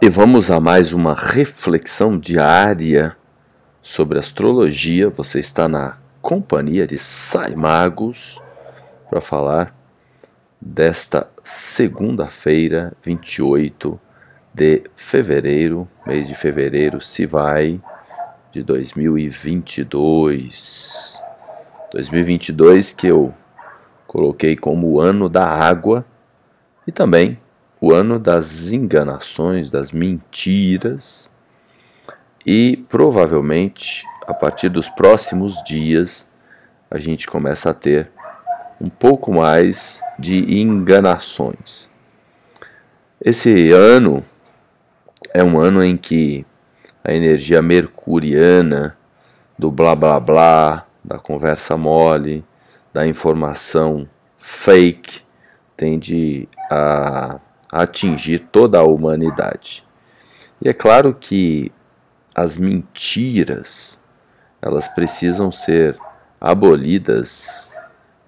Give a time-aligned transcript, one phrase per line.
[0.00, 3.16] E vamos a mais uma reflexão diária
[3.82, 5.10] sobre astrologia.
[5.10, 8.40] Você está na companhia de Sai Magos
[9.10, 9.76] para falar
[10.60, 14.00] desta segunda-feira, 28
[14.54, 17.80] de fevereiro, mês de fevereiro se vai
[18.52, 21.20] de 2022.
[21.90, 23.34] 2022 que eu
[24.06, 26.06] coloquei como o ano da água
[26.86, 27.36] e também
[27.80, 31.30] o ano das enganações, das mentiras,
[32.44, 36.30] e provavelmente a partir dos próximos dias
[36.90, 38.10] a gente começa a ter
[38.80, 41.90] um pouco mais de enganações.
[43.20, 44.24] Esse ano
[45.34, 46.46] é um ano em que
[47.04, 48.96] a energia mercuriana
[49.58, 52.44] do blá blá blá, da conversa mole,
[52.92, 55.22] da informação fake,
[55.76, 57.40] tende a
[57.72, 59.84] atingir toda a humanidade.
[60.64, 61.70] E é claro que
[62.34, 64.02] as mentiras,
[64.60, 65.96] elas precisam ser
[66.40, 67.74] abolidas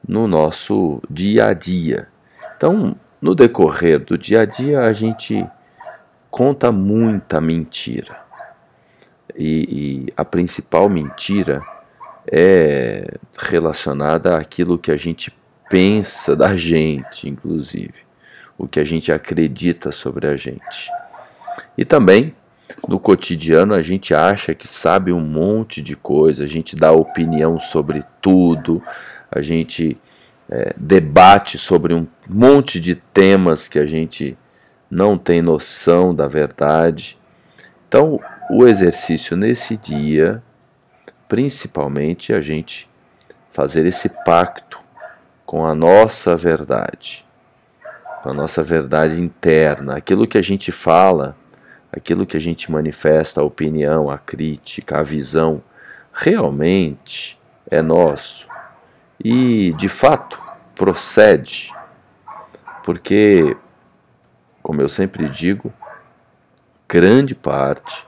[0.06, 2.08] no nosso dia a dia.
[2.56, 5.46] Então, no decorrer do dia a dia, a gente
[6.30, 8.20] conta muita mentira.
[9.36, 11.62] E, e, a principal mentira
[12.30, 13.04] é
[13.38, 15.32] relacionada àquilo que a gente
[15.68, 18.09] pensa da gente, inclusive
[18.60, 20.92] o que a gente acredita sobre a gente.
[21.78, 22.34] E também
[22.86, 27.58] no cotidiano a gente acha que sabe um monte de coisa, a gente dá opinião
[27.58, 28.82] sobre tudo,
[29.32, 29.96] a gente
[30.50, 34.36] é, debate sobre um monte de temas que a gente
[34.90, 37.18] não tem noção da verdade.
[37.88, 40.42] Então, o exercício nesse dia,
[41.26, 42.90] principalmente a gente
[43.50, 44.78] fazer esse pacto
[45.46, 47.24] com a nossa verdade
[48.22, 51.36] com a nossa verdade interna, aquilo que a gente fala,
[51.92, 55.62] aquilo que a gente manifesta, a opinião, a crítica, a visão,
[56.12, 58.48] realmente é nosso.
[59.22, 60.42] E de fato
[60.74, 61.72] procede,
[62.84, 63.56] porque,
[64.62, 65.72] como eu sempre digo,
[66.88, 68.06] grande parte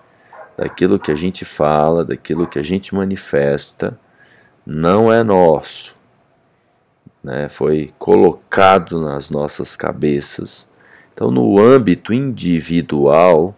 [0.57, 3.99] daquilo que a gente fala, daquilo que a gente manifesta,
[4.67, 6.02] não é nosso,
[7.23, 10.69] né, foi colocado nas nossas cabeças.
[11.13, 13.55] Então, no âmbito individual,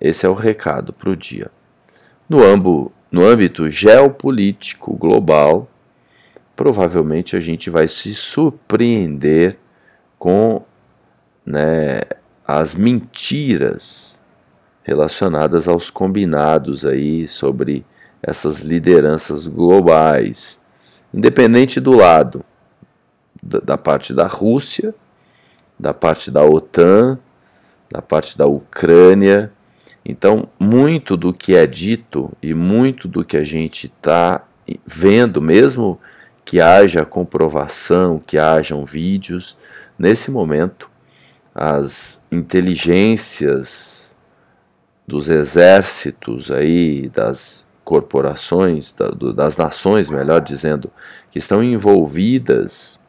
[0.00, 1.50] esse é o recado para o dia.
[2.28, 5.68] No, âmbito, no âmbito geopolítico global,
[6.54, 9.58] provavelmente a gente vai se surpreender
[10.18, 10.62] com
[11.44, 12.02] né,
[12.46, 14.20] as mentiras
[14.82, 17.84] relacionadas aos combinados aí sobre
[18.22, 20.60] essas lideranças globais,
[21.12, 22.44] independente do lado
[23.42, 24.94] da, parte da Rússia,
[25.78, 27.18] da parte da OTAN,
[27.90, 29.52] da parte da Ucrânia.
[30.04, 34.44] Então, muito do que é dito e muito do que a gente está
[34.86, 35.98] vendo, mesmo
[36.44, 39.56] que haja comprovação, que hajam vídeos,
[39.98, 40.90] nesse momento,
[41.54, 44.14] as inteligências
[45.06, 48.94] dos exércitos aí, das corporações,
[49.34, 50.90] das nações, melhor dizendo,
[51.30, 53.00] que estão envolvidas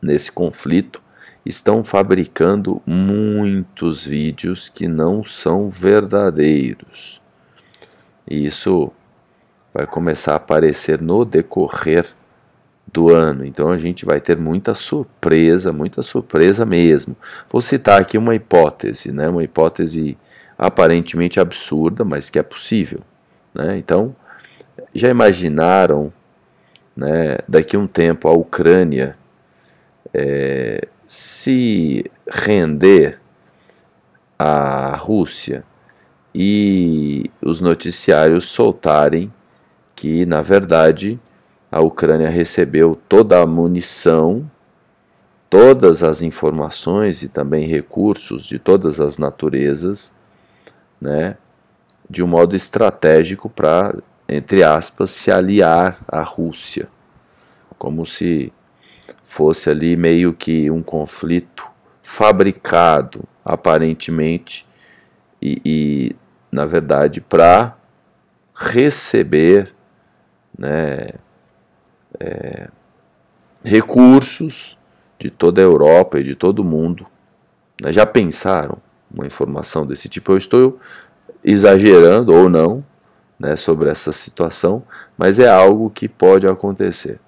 [0.00, 1.02] nesse conflito
[1.44, 7.20] estão fabricando muitos vídeos que não são verdadeiros.
[8.28, 8.92] E isso
[9.72, 12.06] vai começar a aparecer no decorrer
[12.92, 13.44] do ano.
[13.44, 17.16] Então a gente vai ter muita surpresa, muita surpresa mesmo.
[17.48, 19.28] Vou citar aqui uma hipótese, né?
[19.28, 20.18] Uma hipótese
[20.58, 23.00] aparentemente absurda, mas que é possível,
[23.54, 23.78] né?
[23.78, 24.14] Então,
[24.94, 26.12] já imaginaram,
[26.94, 29.16] né, daqui a um tempo a Ucrânia
[30.12, 33.20] é, se render
[34.38, 35.64] à Rússia
[36.34, 39.32] e os noticiários soltarem
[39.94, 41.20] que, na verdade,
[41.70, 44.50] a Ucrânia recebeu toda a munição,
[45.48, 50.14] todas as informações e também recursos de todas as naturezas,
[51.00, 51.36] né,
[52.08, 53.96] de um modo estratégico para,
[54.28, 56.88] entre aspas, se aliar à Rússia,
[57.78, 58.52] como se
[59.24, 61.66] fosse ali meio que um conflito
[62.02, 64.66] fabricado, aparentemente,
[65.40, 66.16] e, e
[66.50, 67.76] na verdade, para
[68.54, 69.72] receber
[70.58, 71.06] né,
[72.18, 72.68] é,
[73.64, 74.78] recursos
[75.18, 77.06] de toda a Europa e de todo o mundo.
[77.80, 77.92] Né?
[77.92, 78.78] Já pensaram
[79.12, 80.32] uma informação desse tipo?
[80.32, 80.80] Eu estou
[81.42, 82.84] exagerando ou não
[83.38, 84.82] né, sobre essa situação,
[85.16, 87.18] mas é algo que pode acontecer.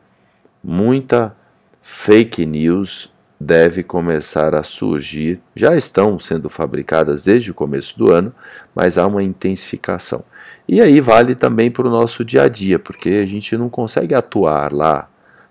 [0.63, 1.35] Muita
[1.83, 8.33] fake news deve começar a surgir, já estão sendo fabricadas desde o começo do ano,
[8.73, 10.25] mas há uma intensificação.
[10.69, 14.15] E aí vale também para o nosso dia a dia, porque a gente não consegue
[14.15, 15.09] atuar lá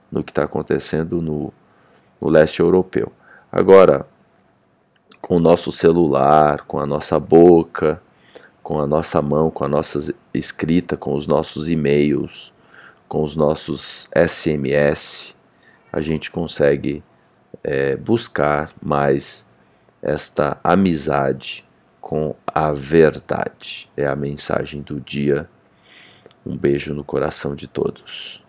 [0.10, 1.54] no que está acontecendo no,
[2.20, 3.12] no leste europeu.
[3.52, 4.08] Agora,
[5.22, 8.02] com o nosso celular, com a nossa boca,
[8.64, 12.54] com a nossa mão, com a nossa escrita, com os nossos e-mails,
[13.08, 15.36] com os nossos SMS,
[15.92, 17.04] a gente consegue
[17.64, 19.48] é, buscar mais
[20.02, 21.68] esta amizade
[22.00, 23.90] com a verdade.
[23.96, 25.50] É a mensagem do dia.
[26.46, 28.44] Um beijo no coração de todos.